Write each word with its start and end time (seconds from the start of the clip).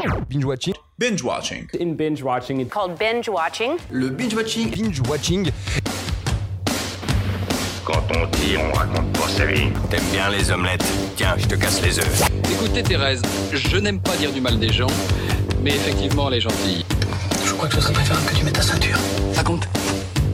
Binge 0.00 0.44
watching. 0.46 0.74
Binge 0.98 1.22
watching. 1.22 1.68
In 1.78 1.94
binge 1.94 2.22
watching, 2.22 2.60
It's 2.60 2.72
called 2.72 2.98
binge 2.98 3.28
watching. 3.28 3.76
Le 3.90 4.08
binge 4.08 4.34
watching. 4.34 4.70
Binge 4.70 5.00
watching. 5.06 5.50
Quand 7.84 8.02
on 8.16 8.26
dit, 8.38 8.56
on 8.56 8.72
raconte 8.72 9.12
pas 9.12 9.28
sa 9.28 9.44
vie. 9.44 9.70
T'aimes 9.90 10.00
bien 10.10 10.30
les 10.30 10.50
omelettes 10.50 10.86
Tiens, 11.16 11.34
je 11.36 11.46
te 11.46 11.54
casse 11.54 11.82
les 11.82 11.98
œufs. 11.98 12.22
Écoutez 12.50 12.82
Thérèse, 12.82 13.20
je 13.52 13.76
n'aime 13.76 14.00
pas 14.00 14.16
dire 14.16 14.32
du 14.32 14.40
mal 14.40 14.58
des 14.58 14.72
gens, 14.72 14.86
mais 15.62 15.74
effectivement 15.74 16.28
elle 16.28 16.38
est 16.38 16.40
gentille. 16.40 16.86
Je 17.44 17.52
crois 17.52 17.68
que 17.68 17.74
ce 17.74 17.82
serait 17.82 17.92
préférable 17.92 18.26
que 18.26 18.36
tu 18.36 18.44
mettes 18.44 18.54
ta 18.54 18.62
ceinture. 18.62 18.96
Ça 19.34 19.42
compte 19.42 19.68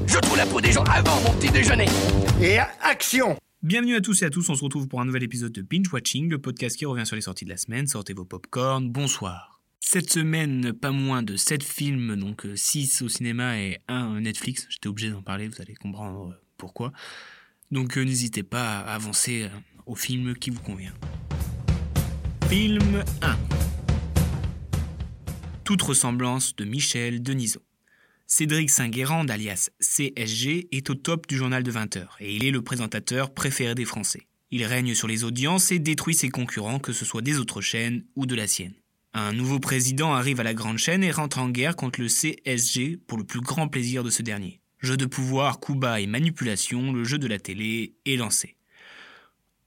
Je 0.07 0.19
trouve 0.19 0.37
la 0.37 0.47
peau 0.47 0.61
des 0.61 0.71
gens 0.71 0.85
avant 0.85 1.21
mon 1.23 1.33
petit 1.41 1.51
déjeuner. 1.51 1.87
Et 2.41 2.59
action 2.83 3.37
Bienvenue 3.63 3.97
à 3.97 4.01
tous 4.01 4.23
et 4.23 4.27
à 4.27 4.31
tous, 4.31 4.49
on 4.49 4.55
se 4.55 4.63
retrouve 4.63 4.87
pour 4.87 5.01
un 5.01 5.07
nouvel 5.07 5.25
épisode 5.25 5.51
de 5.51 5.63
Binge 5.63 5.93
Watching, 5.93 6.31
le 6.31 6.39
podcast 6.39 6.77
qui 6.77 6.87
revient 6.87 7.07
sur 7.07 7.17
les 7.17 7.23
sorties 7.23 7.47
de 7.47 7.51
la 7.51 7.57
semaine. 7.57 7.89
Sortez 7.89 8.13
vos 8.13 8.25
popcorn, 8.25 8.89
bonsoir. 8.91 9.56
Cette 9.81 10.11
semaine, 10.11 10.73
pas 10.73 10.91
moins 10.91 11.23
de 11.23 11.37
7 11.37 11.63
films, 11.63 12.17
donc 12.17 12.47
6 12.55 13.03
au 13.03 13.09
cinéma 13.09 13.59
et 13.59 13.79
1 13.89 14.21
Netflix. 14.21 14.67
J'étais 14.69 14.89
obligé 14.89 15.11
d'en 15.11 15.23
parler, 15.23 15.49
vous 15.49 15.61
allez 15.61 15.75
comprendre 15.75 16.31
euh, 16.31 16.35
pourquoi. 16.57 16.93
Donc 17.71 17.97
euh, 17.97 18.03
n'hésitez 18.03 18.43
pas 18.43 18.81
à 18.81 18.95
avancer 18.95 19.43
euh, 19.43 19.49
au 19.87 19.95
film 19.95 20.35
qui 20.35 20.51
vous 20.51 20.61
convient. 20.61 20.95
Film 22.49 23.05
1 23.23 23.39
Toute 25.65 25.83
ressemblance 25.83 26.57
de 26.57 26.65
Michel 26.65 27.23
Denisot. 27.23 27.63
Cédric 28.27 28.71
Saint-Guérand, 28.71 29.27
alias 29.29 29.71
CSG, 29.81 30.69
est 30.73 30.91
au 30.91 30.95
top 30.95 31.29
du 31.29 31.37
journal 31.37 31.63
de 31.63 31.71
20h 31.71 32.07
et 32.19 32.35
il 32.35 32.45
est 32.45 32.51
le 32.51 32.63
présentateur 32.63 33.33
préféré 33.33 33.75
des 33.75 33.85
Français. 33.85 34.27
Il 34.51 34.65
règne 34.65 34.95
sur 34.95 35.07
les 35.07 35.23
audiences 35.23 35.71
et 35.71 35.79
détruit 35.79 36.15
ses 36.15 36.29
concurrents, 36.29 36.79
que 36.79 36.93
ce 36.93 37.05
soit 37.05 37.23
des 37.23 37.39
autres 37.39 37.61
chaînes 37.61 38.05
ou 38.17 38.27
de 38.27 38.35
la 38.35 38.47
sienne. 38.47 38.75
Un 39.19 39.33
nouveau 39.33 39.59
président 39.59 40.13
arrive 40.13 40.41
à 40.41 40.43
la 40.43 40.53
grande 40.53 40.77
chaîne 40.77 41.03
et 41.03 41.11
rentre 41.11 41.39
en 41.39 41.49
guerre 41.49 41.75
contre 41.75 42.03
le 42.03 42.07
CSG 42.07 42.99
pour 43.07 43.17
le 43.17 43.25
plus 43.25 43.41
grand 43.41 43.67
plaisir 43.67 44.05
de 44.05 44.11
ce 44.11 44.21
dernier. 44.21 44.61
Jeu 44.81 44.99
de 44.99 45.07
pouvoir, 45.07 45.59
coups 45.59 45.79
bas 45.79 46.01
et 46.03 46.07
manipulation, 46.07 46.93
le 46.93 47.03
jeu 47.03 47.17
de 47.17 47.27
la 47.27 47.39
télé 47.39 47.95
est 48.05 48.17
lancé. 48.17 48.57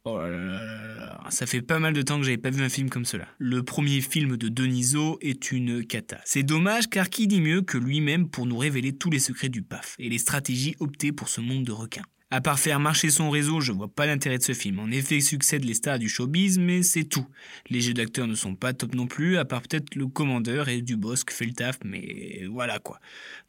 Oh 0.03 0.19
là 0.19 0.29
là 0.29 0.37
là 0.37 1.25
ça 1.31 1.47
fait 1.47 1.63
pas 1.63 1.79
mal 1.79 1.93
de 1.93 2.01
temps 2.03 2.19
que 2.19 2.25
j'avais 2.25 2.37
pas 2.37 2.51
vu 2.51 2.61
un 2.61 2.69
film 2.69 2.91
comme 2.91 3.05
cela. 3.05 3.27
Le 3.39 3.63
premier 3.63 4.01
film 4.01 4.37
de 4.37 4.49
Denisot 4.49 5.17
est 5.21 5.51
une 5.51 5.83
cata. 5.83 6.21
C'est 6.25 6.43
dommage 6.43 6.87
car 6.87 7.09
qui 7.09 7.25
dit 7.25 7.41
mieux 7.41 7.63
que 7.63 7.79
lui-même 7.79 8.29
pour 8.29 8.45
nous 8.45 8.57
révéler 8.57 8.93
tous 8.93 9.09
les 9.09 9.17
secrets 9.17 9.49
du 9.49 9.63
PAF 9.63 9.95
et 9.97 10.09
les 10.09 10.19
stratégies 10.19 10.75
optées 10.79 11.11
pour 11.11 11.27
ce 11.27 11.41
monde 11.41 11.63
de 11.63 11.71
requins. 11.71 12.05
À 12.31 12.41
part 12.41 12.59
faire 12.59 12.79
marcher 12.79 13.09
son 13.09 13.31
réseau, 13.31 13.59
je 13.59 13.71
vois 13.71 13.87
pas 13.87 14.05
l'intérêt 14.05 14.37
de 14.37 14.43
ce 14.43 14.53
film. 14.53 14.77
En 14.77 14.91
effet, 14.91 15.19
succèdent 15.19 15.65
les 15.65 15.73
stars 15.73 15.97
du 15.97 16.07
showbiz, 16.07 16.59
mais 16.59 16.83
c'est 16.83 17.05
tout. 17.05 17.25
Les 17.71 17.81
jeux 17.81 17.95
d'acteurs 17.95 18.27
ne 18.27 18.35
sont 18.35 18.53
pas 18.53 18.71
top 18.71 18.93
non 18.93 19.07
plus, 19.07 19.37
à 19.37 19.45
part 19.45 19.63
peut-être 19.63 19.95
le 19.95 20.05
commandeur 20.05 20.69
et 20.69 20.83
Dubosc 20.83 21.31
fait 21.31 21.45
le 21.45 21.53
taf, 21.53 21.79
mais 21.83 22.45
voilà 22.47 22.77
quoi. 22.77 22.99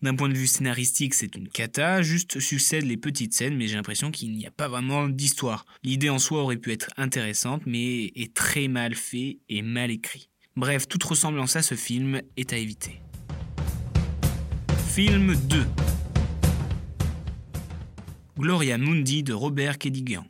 D'un 0.01 0.15
point 0.15 0.31
de 0.31 0.35
vue 0.35 0.47
scénaristique, 0.47 1.13
c'est 1.13 1.37
une 1.37 1.49
cata, 1.49 2.01
juste 2.01 2.41
succèdent 2.41 2.87
les 2.87 2.97
petites 2.97 3.35
scènes, 3.35 3.55
mais 3.55 3.67
j'ai 3.67 3.77
l'impression 3.77 4.11
qu'il 4.11 4.33
n'y 4.33 4.47
a 4.47 4.51
pas 4.51 4.69
vraiment 4.69 5.09
d'histoire. 5.09 5.67
L'idée 5.83 6.09
en 6.09 6.19
soi 6.19 6.43
aurait 6.43 6.57
pu 6.57 6.73
être 6.73 6.89
intéressante, 6.97 7.65
mais 7.67 8.05
est 8.15 8.33
très 8.33 8.67
mal 8.69 8.95
fait 8.95 9.41
et 9.51 9.61
mal 9.61 9.91
écrit. 9.91 10.31
Bref, 10.57 10.89
toute 10.89 11.05
ressemblance 11.05 11.55
à 11.55 11.61
ce 11.61 11.75
film 11.75 12.23
est 12.39 12.55
à 12.55 12.57
éviter. 12.57 13.03
Film 14.89 15.37
2 15.37 15.67
Gloria 18.41 18.79
Mundi 18.79 19.23
de 19.23 19.35
Robert 19.35 19.77
Kédiguian. 19.77 20.27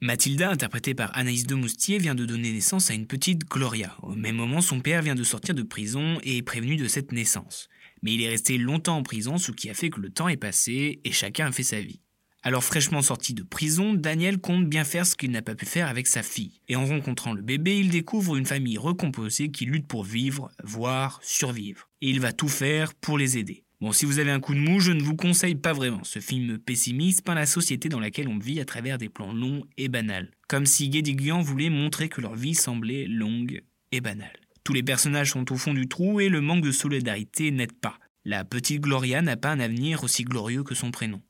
Mathilda, 0.00 0.50
interprétée 0.50 0.94
par 0.94 1.16
Anaïs 1.16 1.46
de 1.46 1.54
Moustier, 1.54 1.98
vient 1.98 2.16
de 2.16 2.24
donner 2.24 2.50
naissance 2.50 2.90
à 2.90 2.94
une 2.94 3.06
petite 3.06 3.48
Gloria. 3.48 3.96
Au 4.02 4.16
même 4.16 4.34
moment, 4.34 4.60
son 4.60 4.80
père 4.80 5.00
vient 5.00 5.14
de 5.14 5.22
sortir 5.22 5.54
de 5.54 5.62
prison 5.62 6.18
et 6.24 6.38
est 6.38 6.42
prévenu 6.42 6.74
de 6.74 6.88
cette 6.88 7.12
naissance. 7.12 7.68
Mais 8.02 8.14
il 8.14 8.22
est 8.22 8.28
resté 8.28 8.58
longtemps 8.58 8.96
en 8.96 9.04
prison, 9.04 9.38
ce 9.38 9.52
qui 9.52 9.70
a 9.70 9.74
fait 9.74 9.90
que 9.90 10.00
le 10.00 10.10
temps 10.10 10.26
est 10.26 10.36
passé 10.36 11.00
et 11.04 11.12
chacun 11.12 11.46
a 11.46 11.52
fait 11.52 11.62
sa 11.62 11.80
vie. 11.80 12.00
Alors 12.42 12.64
fraîchement 12.64 13.00
sorti 13.00 13.32
de 13.32 13.44
prison, 13.44 13.94
Daniel 13.94 14.40
compte 14.40 14.68
bien 14.68 14.82
faire 14.82 15.06
ce 15.06 15.14
qu'il 15.14 15.30
n'a 15.30 15.42
pas 15.42 15.54
pu 15.54 15.64
faire 15.64 15.86
avec 15.86 16.08
sa 16.08 16.24
fille. 16.24 16.60
Et 16.66 16.74
en 16.74 16.84
rencontrant 16.84 17.32
le 17.32 17.42
bébé, 17.42 17.78
il 17.78 17.90
découvre 17.90 18.34
une 18.34 18.44
famille 18.44 18.76
recomposée 18.76 19.52
qui 19.52 19.66
lutte 19.66 19.86
pour 19.86 20.02
vivre, 20.02 20.50
voire 20.64 21.20
survivre. 21.22 21.88
Et 22.00 22.10
il 22.10 22.18
va 22.18 22.32
tout 22.32 22.48
faire 22.48 22.92
pour 22.92 23.18
les 23.18 23.38
aider. 23.38 23.61
Bon, 23.82 23.90
si 23.90 24.06
vous 24.06 24.20
avez 24.20 24.30
un 24.30 24.38
coup 24.38 24.54
de 24.54 24.60
mou, 24.60 24.78
je 24.78 24.92
ne 24.92 25.02
vous 25.02 25.16
conseille 25.16 25.56
pas 25.56 25.72
vraiment. 25.72 26.04
Ce 26.04 26.20
film 26.20 26.56
pessimiste 26.56 27.24
peint 27.24 27.34
la 27.34 27.46
société 27.46 27.88
dans 27.88 27.98
laquelle 27.98 28.28
on 28.28 28.38
vit 28.38 28.60
à 28.60 28.64
travers 28.64 28.96
des 28.96 29.08
plans 29.08 29.32
longs 29.32 29.64
et 29.76 29.88
banals. 29.88 30.30
Comme 30.46 30.66
si 30.66 30.88
Guédiguian 30.88 31.42
voulait 31.42 31.68
montrer 31.68 32.08
que 32.08 32.20
leur 32.20 32.36
vie 32.36 32.54
semblait 32.54 33.06
longue 33.08 33.64
et 33.90 34.00
banale. 34.00 34.38
Tous 34.62 34.72
les 34.72 34.84
personnages 34.84 35.32
sont 35.32 35.50
au 35.50 35.56
fond 35.56 35.74
du 35.74 35.88
trou 35.88 36.20
et 36.20 36.28
le 36.28 36.40
manque 36.40 36.62
de 36.62 36.70
solidarité 36.70 37.50
n'aide 37.50 37.72
pas. 37.72 37.98
La 38.24 38.44
petite 38.44 38.82
Gloria 38.82 39.20
n'a 39.20 39.36
pas 39.36 39.50
un 39.50 39.58
avenir 39.58 40.04
aussi 40.04 40.22
glorieux 40.22 40.62
que 40.62 40.76
son 40.76 40.92
prénom. 40.92 41.20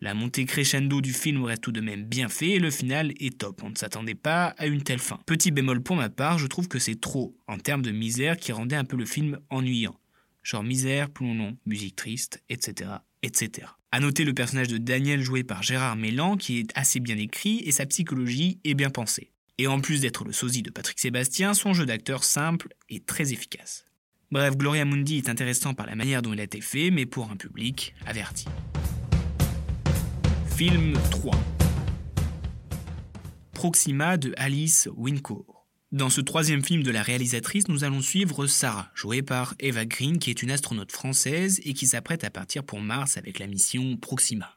La 0.00 0.14
montée 0.14 0.46
crescendo 0.46 1.02
du 1.02 1.12
film 1.12 1.44
reste 1.44 1.60
tout 1.60 1.72
de 1.72 1.82
même 1.82 2.04
bien 2.04 2.30
fait 2.30 2.52
et 2.52 2.58
le 2.58 2.70
final 2.70 3.12
est 3.20 3.36
top. 3.36 3.62
On 3.62 3.68
ne 3.68 3.76
s'attendait 3.76 4.14
pas 4.14 4.54
à 4.56 4.64
une 4.64 4.82
telle 4.82 4.98
fin. 4.98 5.18
Petit 5.26 5.50
bémol 5.50 5.82
pour 5.82 5.96
ma 5.96 6.08
part, 6.08 6.38
je 6.38 6.46
trouve 6.46 6.68
que 6.68 6.78
c'est 6.78 7.02
trop 7.02 7.36
en 7.48 7.58
termes 7.58 7.82
de 7.82 7.90
misère 7.90 8.38
qui 8.38 8.52
rendait 8.52 8.76
un 8.76 8.84
peu 8.84 8.96
le 8.96 9.04
film 9.04 9.38
ennuyant. 9.50 9.94
Genre 10.42 10.62
misère, 10.62 11.10
plomb 11.10 11.34
long, 11.34 11.56
musique 11.66 11.96
triste, 11.96 12.42
etc. 12.48 12.90
etc. 13.22 13.68
À 13.92 14.00
noter 14.00 14.24
le 14.24 14.34
personnage 14.34 14.68
de 14.68 14.78
Daniel 14.78 15.20
joué 15.20 15.44
par 15.44 15.62
Gérard 15.62 15.96
Mélan 15.96 16.36
qui 16.36 16.58
est 16.58 16.70
assez 16.74 16.98
bien 16.98 17.18
écrit 17.18 17.62
et 17.64 17.72
sa 17.72 17.86
psychologie 17.86 18.58
est 18.64 18.74
bien 18.74 18.90
pensée. 18.90 19.32
Et 19.58 19.66
en 19.66 19.80
plus 19.80 20.00
d'être 20.00 20.24
le 20.24 20.32
sosie 20.32 20.62
de 20.62 20.70
Patrick 20.70 20.98
Sébastien, 20.98 21.54
son 21.54 21.74
jeu 21.74 21.86
d'acteur 21.86 22.24
simple 22.24 22.74
et 22.88 23.00
très 23.00 23.32
efficace. 23.32 23.84
Bref, 24.30 24.56
Gloria 24.56 24.86
Mundi 24.86 25.18
est 25.18 25.28
intéressant 25.28 25.74
par 25.74 25.86
la 25.86 25.94
manière 25.94 26.22
dont 26.22 26.32
il 26.32 26.40
a 26.40 26.44
été 26.44 26.62
fait, 26.62 26.90
mais 26.90 27.04
pour 27.04 27.30
un 27.30 27.36
public 27.36 27.94
averti. 28.06 28.46
Film 30.56 30.94
3 31.10 31.34
Proxima 33.52 34.16
de 34.16 34.32
Alice 34.38 34.88
Wincourt. 34.96 35.51
Dans 35.92 36.08
ce 36.08 36.22
troisième 36.22 36.64
film 36.64 36.82
de 36.82 36.90
la 36.90 37.02
réalisatrice, 37.02 37.68
nous 37.68 37.84
allons 37.84 38.00
suivre 38.00 38.46
Sarah, 38.46 38.90
jouée 38.94 39.20
par 39.20 39.54
Eva 39.60 39.84
Green, 39.84 40.18
qui 40.18 40.30
est 40.30 40.42
une 40.42 40.50
astronaute 40.50 40.90
française 40.90 41.60
et 41.64 41.74
qui 41.74 41.86
s'apprête 41.86 42.24
à 42.24 42.30
partir 42.30 42.64
pour 42.64 42.80
Mars 42.80 43.18
avec 43.18 43.38
la 43.38 43.46
mission 43.46 43.98
Proxima. 43.98 44.56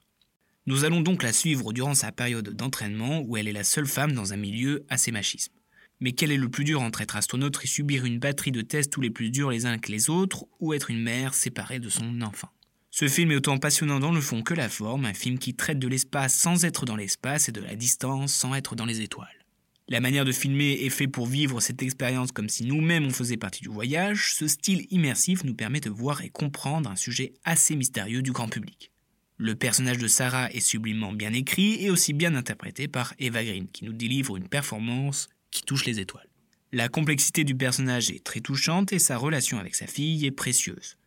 Nous 0.65 0.85
allons 0.85 1.01
donc 1.01 1.23
la 1.23 1.33
suivre 1.33 1.73
durant 1.73 1.93
sa 1.93 2.13
période 2.13 2.51
d'entraînement 2.51 3.19
où 3.19 3.35
elle 3.35 3.49
est 3.49 3.53
la 3.53 3.65
seule 3.65 3.85
femme 3.85 4.13
dans 4.13 4.31
un 4.31 4.37
milieu 4.37 4.85
assez 4.87 5.11
machisme. 5.11 5.51
Mais 5.99 6.13
quel 6.13 6.31
est 6.31 6.37
le 6.37 6.47
plus 6.47 6.63
dur 6.63 6.81
entre 6.81 7.01
être 7.01 7.17
astronaute 7.17 7.59
et 7.61 7.67
subir 7.67 8.05
une 8.05 8.19
batterie 8.19 8.53
de 8.53 8.61
tests 8.61 8.93
tous 8.93 9.01
les 9.01 9.09
plus 9.09 9.29
durs 9.29 9.51
les 9.51 9.65
uns 9.65 9.77
que 9.77 9.91
les 9.91 10.09
autres, 10.09 10.45
ou 10.61 10.73
être 10.73 10.89
une 10.89 11.03
mère 11.03 11.33
séparée 11.33 11.79
de 11.79 11.89
son 11.89 12.21
enfant? 12.21 12.49
Ce 12.91 13.09
film 13.09 13.31
est 13.31 13.35
autant 13.35 13.57
passionnant 13.57 13.99
dans 13.99 14.13
le 14.13 14.21
fond 14.21 14.41
que 14.41 14.53
la 14.53 14.69
forme, 14.69 15.03
un 15.03 15.13
film 15.13 15.37
qui 15.37 15.53
traite 15.53 15.79
de 15.79 15.89
l'espace 15.89 16.33
sans 16.33 16.63
être 16.63 16.85
dans 16.85 16.95
l'espace 16.95 17.49
et 17.49 17.51
de 17.51 17.59
la 17.59 17.75
distance 17.75 18.33
sans 18.33 18.55
être 18.55 18.77
dans 18.77 18.85
les 18.85 19.01
étoiles. 19.01 19.44
La 19.87 19.99
manière 19.99 20.25
de 20.25 20.31
filmer 20.31 20.71
est 20.83 20.89
faite 20.89 21.11
pour 21.11 21.27
vivre 21.27 21.61
cette 21.61 21.83
expérience 21.83 22.31
comme 22.31 22.49
si 22.49 22.65
nous-mêmes 22.65 23.05
on 23.05 23.11
faisait 23.11 23.37
partie 23.37 23.61
du 23.61 23.69
voyage. 23.69 24.33
Ce 24.33 24.47
style 24.47 24.87
immersif 24.89 25.43
nous 25.43 25.53
permet 25.53 25.79
de 25.79 25.91
voir 25.91 26.23
et 26.23 26.29
comprendre 26.29 26.89
un 26.89 26.95
sujet 26.95 27.33
assez 27.43 27.75
mystérieux 27.75 28.23
du 28.23 28.31
grand 28.31 28.49
public. 28.49 28.91
Le 29.37 29.53
personnage 29.53 29.99
de 29.99 30.07
Sarah 30.07 30.51
est 30.51 30.59
sublimement 30.59 31.13
bien 31.13 31.33
écrit 31.33 31.83
et 31.83 31.91
aussi 31.91 32.13
bien 32.13 32.33
interprété 32.33 32.87
par 32.87 33.13
Eva 33.19 33.43
Green, 33.43 33.67
qui 33.67 33.85
nous 33.85 33.93
délivre 33.93 34.37
une 34.37 34.47
performance 34.47 35.29
qui 35.51 35.61
touche 35.61 35.85
les 35.85 35.99
étoiles. 35.99 36.29
La 36.71 36.89
complexité 36.89 37.43
du 37.43 37.53
personnage 37.53 38.09
est 38.09 38.23
très 38.23 38.39
touchante 38.39 38.91
et 38.91 38.97
sa 38.97 39.17
relation 39.17 39.59
avec 39.59 39.75
sa 39.75 39.85
fille 39.85 40.25
est 40.25 40.31
précieuse. 40.31 40.97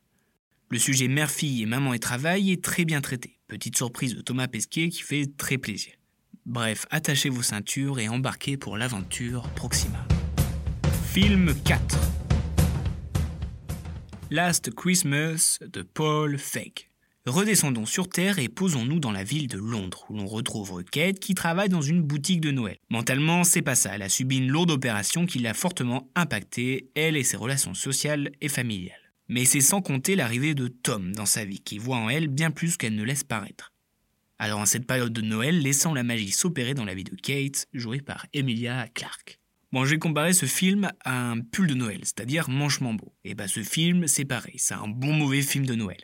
Le 0.68 0.78
sujet 0.78 1.08
mère-fille 1.08 1.62
et 1.62 1.66
maman 1.66 1.94
et 1.94 1.98
travail 1.98 2.52
est 2.52 2.62
très 2.62 2.84
bien 2.84 3.00
traité. 3.00 3.40
Petite 3.48 3.76
surprise 3.76 4.14
de 4.14 4.20
Thomas 4.20 4.46
Pesquet 4.46 4.88
qui 4.88 5.02
fait 5.02 5.26
très 5.36 5.58
plaisir. 5.58 5.97
Bref, 6.48 6.86
attachez 6.90 7.28
vos 7.28 7.42
ceintures 7.42 7.98
et 7.98 8.08
embarquez 8.08 8.56
pour 8.56 8.78
l'aventure 8.78 9.42
Proxima. 9.50 10.02
Film 11.12 11.54
4 11.62 11.98
Last 14.30 14.74
Christmas 14.74 15.58
de 15.60 15.82
Paul 15.82 16.38
Feig. 16.38 16.88
Redescendons 17.26 17.84
sur 17.84 18.08
Terre 18.08 18.38
et 18.38 18.48
posons-nous 18.48 18.98
dans 18.98 19.12
la 19.12 19.24
ville 19.24 19.46
de 19.46 19.58
Londres, 19.58 20.06
où 20.08 20.16
l'on 20.16 20.26
retrouve 20.26 20.82
Kate 20.84 21.18
qui 21.18 21.34
travaille 21.34 21.68
dans 21.68 21.82
une 21.82 22.00
boutique 22.00 22.40
de 22.40 22.50
Noël. 22.50 22.78
Mentalement, 22.88 23.44
c'est 23.44 23.60
pas 23.60 23.74
ça, 23.74 23.94
elle 23.94 24.00
a 24.00 24.08
subi 24.08 24.38
une 24.38 24.48
lourde 24.48 24.70
opération 24.70 25.26
qui 25.26 25.40
l'a 25.40 25.52
fortement 25.52 26.10
impactée, 26.14 26.88
elle 26.94 27.18
et 27.18 27.24
ses 27.24 27.36
relations 27.36 27.74
sociales 27.74 28.30
et 28.40 28.48
familiales. 28.48 29.12
Mais 29.28 29.44
c'est 29.44 29.60
sans 29.60 29.82
compter 29.82 30.16
l'arrivée 30.16 30.54
de 30.54 30.68
Tom 30.68 31.14
dans 31.14 31.26
sa 31.26 31.44
vie, 31.44 31.60
qui 31.60 31.76
voit 31.76 31.98
en 31.98 32.08
elle 32.08 32.28
bien 32.28 32.50
plus 32.50 32.78
qu'elle 32.78 32.94
ne 32.94 33.04
laisse 33.04 33.22
paraître. 33.22 33.74
Alors 34.40 34.60
en 34.60 34.66
cette 34.66 34.86
période 34.86 35.12
de 35.12 35.20
Noël, 35.20 35.60
laissant 35.60 35.94
la 35.94 36.04
magie 36.04 36.30
s'opérer 36.30 36.74
dans 36.74 36.84
la 36.84 36.94
vie 36.94 37.04
de 37.04 37.16
Kate, 37.16 37.66
jouée 37.72 38.00
par 38.00 38.26
Emilia 38.32 38.86
Clarke. 38.94 39.40
Bon, 39.72 39.84
je 39.84 39.90
vais 39.90 39.98
comparer 39.98 40.32
ce 40.32 40.46
film 40.46 40.90
à 41.04 41.30
un 41.30 41.40
pull 41.40 41.66
de 41.66 41.74
Noël, 41.74 42.00
c'est-à-dire 42.02 42.48
Manchement 42.48 42.94
beau. 42.94 43.12
Et 43.24 43.34
bah 43.34 43.48
ce 43.48 43.62
film, 43.62 44.06
c'est 44.06 44.24
pareil, 44.24 44.54
c'est 44.56 44.74
un 44.74 44.86
bon 44.86 45.12
mauvais 45.12 45.42
film 45.42 45.66
de 45.66 45.74
Noël. 45.74 45.98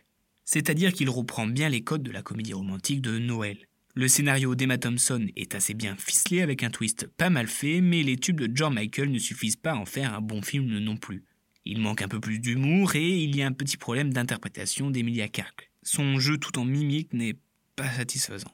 C'est-à-dire 0.45 0.93
qu'il 0.93 1.09
reprend 1.09 1.47
bien 1.47 1.69
les 1.69 1.83
codes 1.83 2.03
de 2.03 2.11
la 2.11 2.23
comédie 2.23 2.53
romantique 2.53 3.01
de 3.01 3.19
Noël. 3.19 3.57
Le 3.95 4.09
scénario 4.09 4.57
d'Emma 4.57 4.79
Thompson 4.79 5.29
est 5.37 5.55
assez 5.55 5.73
bien 5.73 5.95
ficelé 5.97 6.43
avec 6.43 6.65
un 6.65 6.71
twist 6.71 7.07
pas 7.07 7.31
mal 7.31 7.47
fait, 7.47 7.81
mais 7.81 8.03
les 8.03 8.17
tubes 8.17 8.41
de 8.41 8.55
George 8.55 8.75
Michael 8.75 9.13
ne 9.13 9.19
suffisent 9.21 9.55
pas 9.55 9.73
à 9.73 9.77
en 9.77 9.87
faire 9.87 10.13
un 10.13 10.21
bon 10.21 10.43
film 10.43 10.79
non 10.81 10.97
plus. 10.97 11.23
Il 11.65 11.81
manque 11.81 12.03
un 12.03 12.09
peu 12.09 12.19
plus 12.19 12.41
d'humour 12.41 12.97
et 12.97 13.09
il 13.09 13.37
y 13.37 13.43
a 13.43 13.47
un 13.47 13.53
petit 13.53 13.77
problème 13.77 14.13
d'interprétation 14.13 14.91
d'Emilia 14.91 15.29
Clarke. 15.29 15.71
Son 15.85 16.19
jeu 16.19 16.37
tout 16.37 16.59
en 16.59 16.65
mimique 16.65 17.15
n'est 17.15 17.37
pas 17.77 17.89
satisfaisant. 17.91 18.53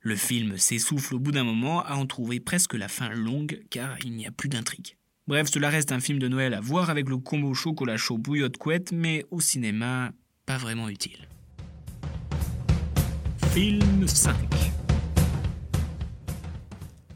Le 0.00 0.16
film 0.16 0.58
s'essouffle 0.58 1.16
au 1.16 1.18
bout 1.18 1.32
d'un 1.32 1.44
moment 1.44 1.84
à 1.84 1.94
en 1.94 2.06
trouver 2.06 2.40
presque 2.40 2.74
la 2.74 2.88
fin 2.88 3.08
longue 3.10 3.62
car 3.70 3.98
il 4.04 4.12
n'y 4.12 4.26
a 4.26 4.30
plus 4.30 4.48
d'intrigue. 4.48 4.96
Bref, 5.26 5.48
cela 5.52 5.68
reste 5.68 5.92
un 5.92 6.00
film 6.00 6.18
de 6.18 6.28
Noël 6.28 6.54
à 6.54 6.60
voir 6.60 6.88
avec 6.88 7.08
le 7.08 7.18
combo 7.18 7.52
chocolat 7.52 7.96
chaud 7.96 8.16
bouillotte 8.16 8.56
couette, 8.56 8.92
mais 8.92 9.26
au 9.30 9.40
cinéma, 9.40 10.12
pas 10.46 10.56
vraiment 10.56 10.88
utile. 10.88 11.28
Film 13.52 14.06
5 14.06 14.34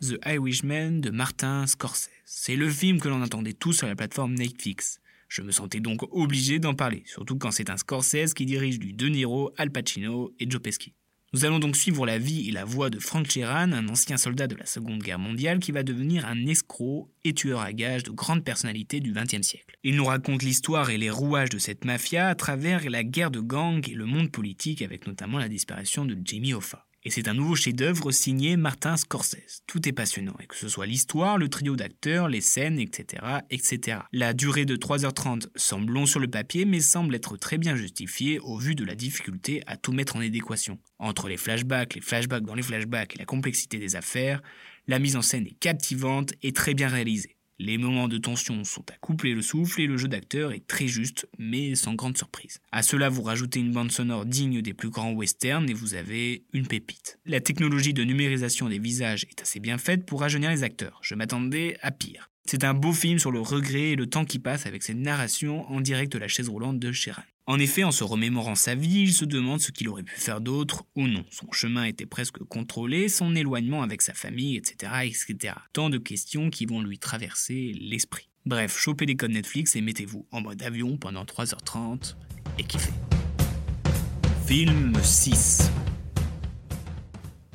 The 0.03 0.19
Irishman 0.27 1.01
de 1.01 1.11
Martin 1.11 1.67
Scorsese. 1.67 2.11
C'est 2.25 2.57
le 2.57 2.69
film 2.69 3.01
que 3.01 3.09
l'on 3.09 3.23
attendait 3.23 3.53
tous 3.53 3.73
sur 3.73 3.87
la 3.87 3.95
plateforme 3.95 4.35
Netflix. 4.35 5.01
Je 5.29 5.43
me 5.43 5.53
sentais 5.53 5.81
donc 5.81 6.03
obligé 6.11 6.59
d'en 6.59 6.75
parler, 6.75 7.05
surtout 7.07 7.39
quand 7.39 7.53
c'est 7.53 7.71
un 7.71 7.77
Scorsese 7.77 8.35
qui 8.35 8.45
dirige 8.45 8.79
du 8.79 8.93
De 8.93 9.09
Niro, 9.09 9.53
Al 9.57 9.71
Pacino 9.71 10.35
et 10.39 10.51
Joe 10.51 10.61
Pesci. 10.61 10.93
Nous 11.35 11.47
allons 11.47 11.61
donc 11.61 11.77
suivre 11.77 12.05
la 12.05 12.19
vie 12.19 12.47
et 12.51 12.53
la 12.53 12.67
voix 12.67 12.91
de 12.91 12.99
Frank 12.99 13.27
Sheeran, 13.27 13.73
un 13.73 13.89
ancien 13.89 14.19
soldat 14.19 14.47
de 14.49 14.55
la 14.55 14.67
Seconde 14.67 15.03
Guerre 15.03 15.19
mondiale 15.19 15.61
qui 15.61 15.73
va 15.73 15.83
devenir 15.83 16.27
un 16.27 16.47
escroc 16.47 17.09
et 17.25 17.33
tueur 17.33 17.61
à 17.61 17.73
gages 17.73 18.03
de 18.03 18.11
grande 18.11 18.45
personnalité 18.45 19.01
du 19.01 19.15
XXe 19.15 19.41
siècle. 19.41 19.79
Il 19.83 19.97
nous 19.97 20.05
raconte 20.05 20.43
l'histoire 20.43 20.91
et 20.91 20.99
les 20.99 21.09
rouages 21.09 21.49
de 21.49 21.57
cette 21.57 21.87
mafia 21.87 22.29
à 22.29 22.35
travers 22.35 22.89
la 22.91 23.03
guerre 23.03 23.31
de 23.31 23.41
gang 23.41 23.83
et 23.89 23.95
le 23.95 24.05
monde 24.05 24.31
politique 24.31 24.83
avec 24.83 25.07
notamment 25.07 25.39
la 25.39 25.49
disparition 25.49 26.05
de 26.05 26.19
Jimmy 26.23 26.53
Hoffa. 26.53 26.87
Et 27.05 27.11
c'est 27.11 27.27
un 27.27 27.35
nouveau 27.35 27.57
chef-d'œuvre 27.57 28.13
signé 28.13 28.57
Martin 28.57 28.97
Scorsese. 28.97 29.65
Tout 29.67 29.89
est 29.89 29.93
passionnant, 29.93 30.37
et 30.41 30.47
que 30.47 30.55
ce 30.55 30.69
soit 30.69 30.87
l'histoire, 30.87 31.37
le 31.37 31.49
trio 31.49 31.75
d'acteurs, 31.75 32.29
les 32.29 32.41
scènes, 32.41 32.79
etc., 32.79 33.25
etc. 33.51 33.99
La 34.13 34.35
durée 34.35 34.67
de 34.67 34.77
3h30 34.77 35.49
semble 35.57 35.93
long 35.93 36.07
sur 36.07 36.21
le 36.21 36.29
papier, 36.29 36.65
mais 36.65 36.79
semble 36.79 37.17
être 37.17 37.37
très 37.37 37.59
bien 37.59 37.75
justifiée 37.75 38.39
au 38.39 38.57
vu 38.57 38.77
de 38.77 38.85
la 38.85 38.95
difficulté 38.95 39.63
à 39.67 39.77
tout 39.77 39.91
mettre 39.91 40.15
en 40.15 40.21
adéquation. 40.21 40.79
Entre 41.01 41.29
les 41.29 41.37
flashbacks, 41.37 41.97
les 41.97 42.01
flashbacks 42.01 42.45
dans 42.45 42.55
les 42.55 42.63
flashbacks 42.63 43.17
et 43.17 43.19
la 43.19 43.25
complexité 43.25 43.79
des 43.79 43.97
affaires, 43.97 44.41
la 44.87 45.01
mise 45.01 45.17
en 45.17 45.23
scène 45.23 45.47
est 45.49 45.59
captivante 45.59 46.33
et 46.43 46.53
très 46.53 46.75
bien 46.75 46.89
réalisée. 46.89 47.37
Les 47.65 47.79
moments 47.79 48.09
de 48.09 48.19
tension 48.19 48.65
sont 48.65 48.83
à 48.91 48.97
coupler 49.01 49.35
le 49.35 49.41
souffle 49.41 49.83
et 49.83 49.87
le 49.87 49.97
jeu 49.97 50.09
d'acteur 50.09 50.51
est 50.51 50.67
très 50.67 50.89
juste, 50.89 51.29
mais 51.39 51.77
sans 51.77 51.95
grande 51.95 52.17
surprise. 52.19 52.59
À 52.73 52.83
cela, 52.83 53.09
vous 53.09 53.23
rajoutez 53.23 53.61
une 53.61 53.71
bande 53.71 53.93
sonore 53.93 54.27
digne 54.27 54.63
des 54.63 54.75
plus 54.75 54.91
grands 54.91 55.13
westerns 55.13 55.71
et 55.71 55.73
vous 55.73 55.95
avez 55.95 56.43
une 56.53 56.67
pépite. 56.67 57.21
La 57.25 57.41
technologie 57.41 57.95
de 57.95 58.03
numérisation 58.03 58.69
des 58.69 58.81
visages 58.81 59.27
est 59.31 59.43
assez 59.43 59.61
bien 59.61 59.79
faite 59.79 60.07
pour 60.07 60.23
rajeunir 60.23 60.51
les 60.51 60.65
acteurs. 60.65 60.99
Je 61.03 61.15
m'attendais 61.15 61.77
à 61.83 61.93
pire. 61.93 62.32
C'est 62.45 62.65
un 62.65 62.75
beau 62.75 62.93
film 62.93 63.19
sur 63.19 63.31
le 63.31 63.41
regret 63.41 63.91
et 63.91 63.97
le 63.97 64.07
temps 64.07 64.25
qui 64.25 64.39
passe 64.39 64.67
avec 64.67 64.83
cette 64.83 64.97
narration 64.97 65.71
en 65.71 65.81
direct 65.81 66.13
de 66.13 66.19
la 66.19 66.29
chaise 66.29 66.49
roulante 66.49 66.79
de 66.79 66.93
Sheeran. 66.93 67.23
En 67.47 67.59
effet, 67.59 67.83
en 67.83 67.91
se 67.91 68.05
remémorant 68.05 68.55
sa 68.55 68.75
vie, 68.75 69.03
il 69.03 69.13
se 69.13 69.25
demande 69.25 69.61
ce 69.61 69.73
qu'il 69.73 69.89
aurait 69.89 70.03
pu 70.03 70.15
faire 70.15 70.41
d'autre 70.41 70.85
ou 70.95 71.07
non. 71.07 71.25
Son 71.31 71.51
chemin 71.51 71.85
était 71.85 72.07
presque 72.07 72.39
contrôlé, 72.45 73.09
son 73.09 73.35
éloignement 73.35 73.83
avec 73.83 74.03
sa 74.03 74.15
famille, 74.15 74.57
etc., 74.57 74.93
etc. 75.05 75.55
Tant 75.73 75.91
de 75.91 75.99
questions 75.99 76.51
qui 76.51 76.67
vont 76.67 76.83
lui 76.83 76.99
traverser 76.99 77.75
l'esprit. 77.81 78.29
Bref, 78.45 78.77
chopez 78.77 79.07
les 79.07 79.17
codes 79.17 79.33
Netflix 79.33 79.77
et 79.77 79.81
mettez-vous 79.81 80.27
en 80.31 80.41
mode 80.41 80.63
avion 80.63 80.97
pendant 80.97 81.25
3h30 81.25 82.15
et 82.59 82.65
kiffez. 82.65 82.93
Film 84.47 84.93
6 85.03 85.71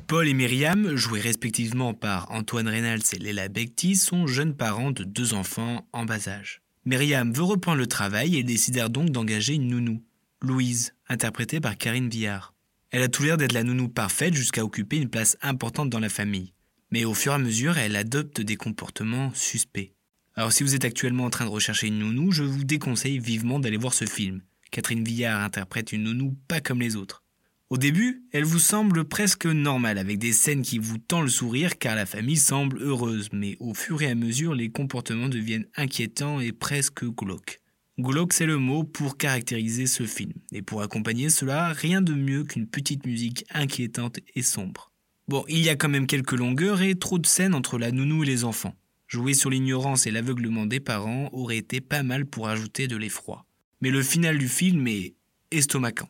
Paul 0.08 0.26
et 0.26 0.32
Myriam, 0.32 0.96
joués 0.96 1.20
respectivement 1.20 1.92
par 1.92 2.30
Antoine 2.30 2.66
Reynolds 2.66 3.02
et 3.12 3.18
Léla 3.18 3.48
Becti, 3.48 3.94
sont 3.94 4.26
jeunes 4.26 4.56
parents 4.56 4.90
de 4.90 5.04
deux 5.04 5.34
enfants 5.34 5.86
en 5.92 6.06
bas 6.06 6.28
âge. 6.28 6.62
Myriam 6.86 7.30
veut 7.30 7.42
reprendre 7.42 7.76
le 7.76 7.86
travail 7.86 8.38
et 8.38 8.42
décidèrent 8.42 8.88
donc 8.88 9.10
d'engager 9.10 9.52
une 9.52 9.68
nounou, 9.68 10.02
Louise, 10.40 10.94
interprétée 11.10 11.60
par 11.60 11.76
Karine 11.76 12.08
Villard. 12.08 12.54
Elle 12.90 13.02
a 13.02 13.08
tout 13.08 13.22
l'air 13.22 13.36
d'être 13.36 13.52
la 13.52 13.64
nounou 13.64 13.90
parfaite 13.90 14.32
jusqu'à 14.32 14.64
occuper 14.64 14.96
une 14.96 15.10
place 15.10 15.36
importante 15.42 15.90
dans 15.90 16.00
la 16.00 16.08
famille. 16.08 16.54
Mais 16.90 17.04
au 17.04 17.12
fur 17.12 17.32
et 17.32 17.34
à 17.34 17.38
mesure, 17.38 17.76
elle 17.76 17.94
adopte 17.94 18.40
des 18.40 18.56
comportements 18.56 19.30
suspects. 19.34 19.92
Alors 20.36 20.54
si 20.54 20.62
vous 20.62 20.74
êtes 20.74 20.86
actuellement 20.86 21.24
en 21.24 21.30
train 21.30 21.44
de 21.44 21.50
rechercher 21.50 21.88
une 21.88 21.98
nounou, 21.98 22.32
je 22.32 22.44
vous 22.44 22.64
déconseille 22.64 23.18
vivement 23.18 23.58
d'aller 23.58 23.76
voir 23.76 23.92
ce 23.92 24.06
film. 24.06 24.40
Catherine 24.70 25.04
Villard 25.04 25.42
interprète 25.42 25.92
une 25.92 26.04
nounou 26.04 26.34
pas 26.48 26.62
comme 26.62 26.80
les 26.80 26.96
autres. 26.96 27.22
Au 27.70 27.76
début, 27.76 28.22
elle 28.32 28.44
vous 28.44 28.58
semble 28.58 29.04
presque 29.04 29.44
normale, 29.44 29.98
avec 29.98 30.18
des 30.18 30.32
scènes 30.32 30.62
qui 30.62 30.78
vous 30.78 30.96
tendent 30.96 31.24
le 31.24 31.30
sourire 31.30 31.76
car 31.76 31.96
la 31.96 32.06
famille 32.06 32.38
semble 32.38 32.80
heureuse, 32.80 33.28
mais 33.32 33.58
au 33.60 33.74
fur 33.74 34.00
et 34.00 34.10
à 34.10 34.14
mesure, 34.14 34.54
les 34.54 34.70
comportements 34.70 35.28
deviennent 35.28 35.66
inquiétants 35.76 36.40
et 36.40 36.52
presque 36.52 37.04
glauques. 37.04 37.60
Glauque, 37.98 38.32
c'est 38.32 38.46
le 38.46 38.56
mot 38.56 38.84
pour 38.84 39.18
caractériser 39.18 39.86
ce 39.86 40.06
film, 40.06 40.32
et 40.50 40.62
pour 40.62 40.80
accompagner 40.80 41.28
cela, 41.28 41.74
rien 41.74 42.00
de 42.00 42.14
mieux 42.14 42.44
qu'une 42.44 42.66
petite 42.66 43.04
musique 43.04 43.44
inquiétante 43.50 44.20
et 44.34 44.42
sombre. 44.42 44.90
Bon, 45.26 45.44
il 45.46 45.58
y 45.58 45.68
a 45.68 45.76
quand 45.76 45.90
même 45.90 46.06
quelques 46.06 46.32
longueurs 46.32 46.80
et 46.80 46.94
trop 46.94 47.18
de 47.18 47.26
scènes 47.26 47.54
entre 47.54 47.76
la 47.76 47.90
nounou 47.90 48.22
et 48.22 48.26
les 48.26 48.44
enfants. 48.44 48.76
Jouer 49.08 49.34
sur 49.34 49.50
l'ignorance 49.50 50.06
et 50.06 50.10
l'aveuglement 50.10 50.64
des 50.64 50.80
parents 50.80 51.28
aurait 51.34 51.58
été 51.58 51.82
pas 51.82 52.02
mal 52.02 52.24
pour 52.24 52.48
ajouter 52.48 52.88
de 52.88 52.96
l'effroi. 52.96 53.44
Mais 53.82 53.90
le 53.90 54.02
final 54.02 54.38
du 54.38 54.48
film 54.48 54.86
est 54.86 55.16
estomacant. 55.50 56.08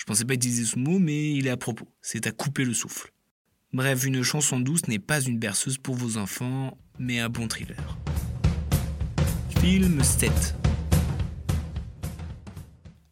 Je 0.00 0.06
pensais 0.06 0.24
pas 0.24 0.32
utiliser 0.32 0.64
ce 0.64 0.78
mot, 0.78 0.98
mais 0.98 1.34
il 1.34 1.46
est 1.46 1.50
à 1.50 1.58
propos. 1.58 1.86
C'est 2.00 2.26
à 2.26 2.32
couper 2.32 2.64
le 2.64 2.72
souffle. 2.72 3.12
Bref, 3.74 4.06
une 4.06 4.22
chanson 4.22 4.58
douce 4.58 4.88
n'est 4.88 4.98
pas 4.98 5.20
une 5.20 5.38
berceuse 5.38 5.76
pour 5.76 5.94
vos 5.94 6.16
enfants, 6.16 6.78
mais 6.98 7.18
un 7.18 7.28
bon 7.28 7.48
thriller. 7.48 7.98
Film 9.60 10.02
7 10.02 10.54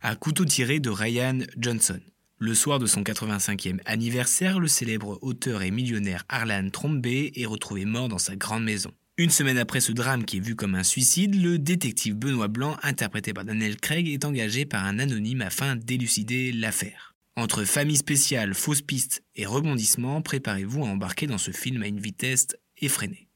À 0.00 0.17
couteau 0.17 0.46
tiré 0.46 0.81
de 0.81 0.88
Ryan 0.88 1.40
Johnson. 1.58 2.00
Le 2.38 2.55
soir 2.55 2.79
de 2.79 2.87
son 2.87 3.02
85e 3.02 3.81
anniversaire, 3.84 4.58
le 4.58 4.67
célèbre 4.67 5.19
auteur 5.20 5.61
et 5.61 5.70
millionnaire 5.70 6.25
Arlan 6.31 6.70
Trombé 6.70 7.32
est 7.37 7.44
retrouvé 7.44 7.84
mort 7.84 8.08
dans 8.08 8.17
sa 8.17 8.34
grande 8.34 8.64
maison. 8.64 8.93
Une 9.20 9.31
semaine 9.31 9.59
après 9.59 9.81
ce 9.81 9.91
drame 9.91 10.25
qui 10.25 10.37
est 10.37 10.41
vu 10.41 10.55
comme 10.55 10.76
un 10.76 10.85
suicide, 10.85 11.35
le 11.35 11.59
détective 11.59 12.15
Benoît 12.15 12.47
Blanc, 12.47 12.76
interprété 12.85 13.35
par 13.35 13.44
Daniel 13.44 13.76
Craig, 13.76 14.09
est 14.09 14.25
engagé 14.25 14.65
par 14.65 14.85
un 14.85 15.00
anonyme 15.00 15.43
afin 15.43 15.75
d'élucider 15.75 16.53
l'affaire. 16.53 17.17
Entre 17.35 17.65
famille 17.65 17.97
spéciale, 17.97 18.55
fausses 18.55 18.81
pistes 18.81 19.25
et 19.35 19.44
rebondissements, 19.44 20.23
préparez-vous 20.23 20.85
à 20.85 20.88
embarquer 20.91 21.26
dans 21.26 21.37
ce 21.37 21.50
film 21.50 21.82
à 21.82 21.88
une 21.88 21.99
vitesse 21.99 22.47
effrénée. 22.81 23.26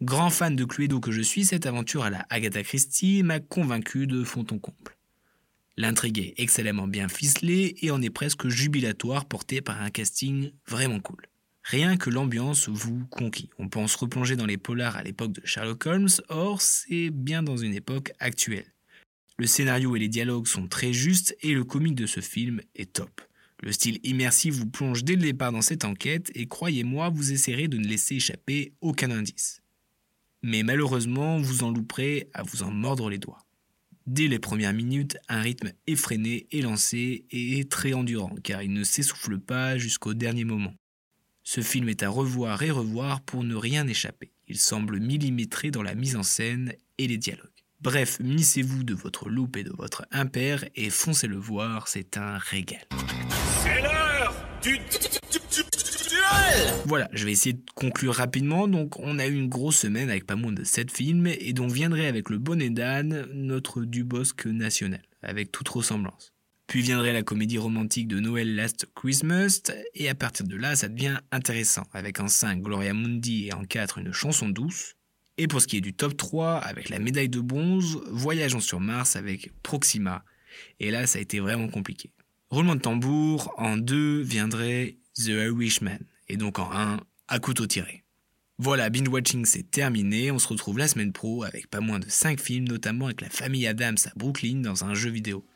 Grand 0.00 0.30
fan 0.30 0.56
de 0.56 0.64
Cluedo 0.64 0.98
que 0.98 1.12
je 1.12 1.20
suis, 1.20 1.44
cette 1.44 1.66
aventure 1.66 2.04
à 2.04 2.10
la 2.10 2.24
Agatha 2.30 2.62
Christie 2.62 3.22
m'a 3.22 3.38
convaincu 3.38 4.06
de 4.06 4.24
fond 4.24 4.46
en 4.50 4.58
comble. 4.58 4.96
L'intrigue 5.76 6.20
est 6.20 6.40
excellemment 6.42 6.88
bien 6.88 7.08
ficelée 7.08 7.76
et 7.82 7.90
en 7.90 8.00
est 8.00 8.08
presque 8.08 8.48
jubilatoire 8.48 9.26
portée 9.26 9.60
par 9.60 9.82
un 9.82 9.90
casting 9.90 10.52
vraiment 10.66 11.00
cool. 11.00 11.28
Rien 11.68 11.98
que 11.98 12.08
l'ambiance 12.08 12.70
vous 12.70 13.04
conquit. 13.10 13.50
On 13.58 13.68
pense 13.68 13.94
replonger 13.94 14.36
dans 14.36 14.46
les 14.46 14.56
polars 14.56 14.96
à 14.96 15.02
l'époque 15.02 15.32
de 15.32 15.42
Sherlock 15.44 15.84
Holmes, 15.84 16.08
or 16.30 16.62
c'est 16.62 17.10
bien 17.10 17.42
dans 17.42 17.58
une 17.58 17.74
époque 17.74 18.12
actuelle. 18.20 18.72
Le 19.36 19.46
scénario 19.46 19.94
et 19.94 19.98
les 19.98 20.08
dialogues 20.08 20.46
sont 20.46 20.66
très 20.66 20.94
justes 20.94 21.36
et 21.42 21.52
le 21.52 21.64
comique 21.64 21.94
de 21.94 22.06
ce 22.06 22.20
film 22.20 22.62
est 22.74 22.94
top. 22.94 23.20
Le 23.62 23.70
style 23.70 24.00
immersif 24.02 24.54
vous 24.54 24.70
plonge 24.70 25.04
dès 25.04 25.14
le 25.14 25.20
départ 25.20 25.52
dans 25.52 25.60
cette 25.60 25.84
enquête 25.84 26.30
et 26.34 26.46
croyez-moi, 26.46 27.10
vous 27.10 27.32
essaierez 27.32 27.68
de 27.68 27.76
ne 27.76 27.86
laisser 27.86 28.14
échapper 28.14 28.72
aucun 28.80 29.10
indice. 29.10 29.60
Mais 30.42 30.62
malheureusement, 30.62 31.36
vous 31.36 31.64
en 31.64 31.70
louperez 31.70 32.30
à 32.32 32.44
vous 32.44 32.62
en 32.62 32.70
mordre 32.70 33.10
les 33.10 33.18
doigts. 33.18 33.44
Dès 34.06 34.28
les 34.28 34.38
premières 34.38 34.72
minutes, 34.72 35.18
un 35.28 35.42
rythme 35.42 35.72
effréné 35.86 36.46
est 36.50 36.62
lancé 36.62 37.26
et 37.30 37.62
très 37.68 37.92
endurant 37.92 38.34
car 38.42 38.62
il 38.62 38.72
ne 38.72 38.84
s'essouffle 38.84 39.38
pas 39.38 39.76
jusqu'au 39.76 40.14
dernier 40.14 40.44
moment. 40.44 40.72
Ce 41.50 41.62
film 41.62 41.88
est 41.88 42.02
à 42.02 42.10
revoir 42.10 42.62
et 42.62 42.70
revoir 42.70 43.22
pour 43.22 43.42
ne 43.42 43.54
rien 43.54 43.88
échapper. 43.88 44.34
Il 44.48 44.58
semble 44.58 45.00
millimétré 45.00 45.70
dans 45.70 45.82
la 45.82 45.94
mise 45.94 46.14
en 46.14 46.22
scène 46.22 46.74
et 46.98 47.08
les 47.08 47.16
dialogues. 47.16 47.48
Bref, 47.80 48.20
munissez-vous 48.20 48.84
de 48.84 48.92
votre 48.92 49.30
loupe 49.30 49.56
et 49.56 49.64
de 49.64 49.72
votre 49.74 50.04
impair 50.10 50.66
et 50.74 50.90
foncez 50.90 51.26
le 51.26 51.38
voir, 51.38 51.88
c'est 51.88 52.18
un 52.18 52.36
régal. 52.36 52.86
C'est 53.62 53.80
l'heure 53.80 54.34
du 54.62 54.78
Voilà, 56.84 57.08
je 57.14 57.24
vais 57.24 57.32
essayer 57.32 57.54
de 57.54 57.64
conclure 57.74 58.16
rapidement. 58.16 58.68
Donc, 58.68 58.98
on 58.98 59.18
a 59.18 59.26
eu 59.26 59.34
une 59.34 59.48
grosse 59.48 59.78
semaine 59.78 60.10
avec 60.10 60.26
pas 60.26 60.36
moins 60.36 60.52
de 60.52 60.64
7 60.64 60.90
films 60.90 61.28
et 61.28 61.54
dont 61.54 61.66
viendrait 61.66 62.08
avec 62.08 62.28
le 62.28 62.36
bonnet 62.36 62.68
d'âne 62.68 63.26
notre 63.32 63.84
Dubosc 63.84 64.44
national, 64.44 65.00
avec 65.22 65.50
toute 65.50 65.70
ressemblance. 65.70 66.34
Puis 66.68 66.82
viendrait 66.82 67.14
la 67.14 67.22
comédie 67.22 67.56
romantique 67.56 68.08
de 68.08 68.20
Noël 68.20 68.54
Last 68.54 68.86
Christmas, 68.94 69.62
et 69.94 70.10
à 70.10 70.14
partir 70.14 70.46
de 70.46 70.54
là, 70.54 70.76
ça 70.76 70.88
devient 70.88 71.18
intéressant, 71.32 71.84
avec 71.94 72.20
en 72.20 72.28
5 72.28 72.60
Gloria 72.60 72.92
Mundi 72.92 73.46
et 73.46 73.54
en 73.54 73.64
4 73.64 73.96
une 73.96 74.12
chanson 74.12 74.50
douce. 74.50 74.94
Et 75.38 75.48
pour 75.48 75.62
ce 75.62 75.66
qui 75.66 75.78
est 75.78 75.80
du 75.80 75.94
top 75.94 76.14
3, 76.14 76.58
avec 76.58 76.90
la 76.90 76.98
médaille 76.98 77.30
de 77.30 77.40
bronze, 77.40 78.02
Voyageons 78.10 78.60
sur 78.60 78.80
Mars 78.80 79.16
avec 79.16 79.50
Proxima. 79.62 80.22
Et 80.78 80.90
là, 80.90 81.06
ça 81.06 81.18
a 81.18 81.22
été 81.22 81.40
vraiment 81.40 81.68
compliqué. 81.68 82.10
Roulement 82.50 82.74
de 82.74 82.82
tambour, 82.82 83.54
en 83.56 83.78
2 83.78 84.20
viendrait 84.20 84.98
The 85.14 85.28
Irishman, 85.28 86.00
et 86.28 86.36
donc 86.36 86.58
en 86.58 86.70
1, 86.70 87.00
à 87.28 87.38
couteau 87.38 87.66
tiré. 87.66 88.04
Voilà, 88.58 88.90
binge 88.90 89.08
watching 89.08 89.46
c'est 89.46 89.70
terminé, 89.70 90.30
on 90.30 90.38
se 90.38 90.48
retrouve 90.48 90.76
la 90.76 90.88
semaine 90.88 91.12
pro 91.14 91.44
avec 91.44 91.70
pas 91.70 91.80
moins 91.80 91.98
de 91.98 92.10
5 92.10 92.38
films, 92.38 92.68
notamment 92.68 93.06
avec 93.06 93.22
la 93.22 93.30
famille 93.30 93.66
Adams 93.66 93.96
à 94.04 94.10
Brooklyn 94.16 94.56
dans 94.60 94.84
un 94.84 94.92
jeu 94.92 95.08
vidéo. 95.08 95.46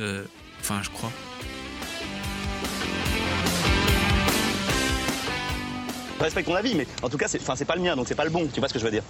Euh, 0.00 0.24
enfin 0.60 0.80
je 0.82 0.90
crois. 0.90 1.10
Respecte 6.20 6.48
ton 6.48 6.54
avis, 6.54 6.74
mais 6.74 6.86
en 7.02 7.08
tout 7.10 7.18
cas, 7.18 7.28
c'est 7.28 7.64
pas 7.64 7.76
le 7.76 7.82
mien, 7.82 7.94
donc 7.94 8.08
c'est 8.08 8.14
pas 8.14 8.24
le 8.24 8.30
bon. 8.30 8.48
Tu 8.52 8.58
vois 8.60 8.68
ce 8.68 8.74
que 8.74 8.78
je 8.78 8.84
veux 8.84 8.90
dire 8.90 9.02